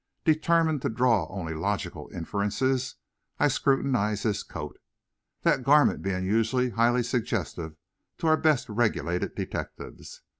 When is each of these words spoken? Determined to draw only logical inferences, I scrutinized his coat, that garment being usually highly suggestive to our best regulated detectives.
Determined 0.25 0.81
to 0.81 0.89
draw 0.89 1.27
only 1.29 1.53
logical 1.53 2.09
inferences, 2.11 2.95
I 3.37 3.49
scrutinized 3.49 4.23
his 4.23 4.41
coat, 4.41 4.79
that 5.43 5.61
garment 5.61 6.01
being 6.01 6.25
usually 6.25 6.71
highly 6.71 7.03
suggestive 7.03 7.75
to 8.17 8.25
our 8.25 8.37
best 8.37 8.67
regulated 8.67 9.35
detectives. 9.35 10.21